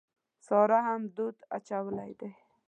[0.47, 2.29] سارا هم دود اچولی دی.